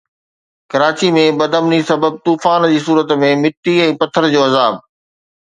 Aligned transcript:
ڪراچي 0.75 1.09
۾ 1.17 1.25
بدامني 1.41 1.79
سبب 1.89 2.17
طوفان 2.29 2.65
جي 2.73 2.81
صورت 2.87 3.15
۾ 3.27 3.31
مٽي 3.45 3.77
۽ 3.87 3.93
پٿر 4.01 4.31
جو 4.35 4.43
عذاب 4.49 4.83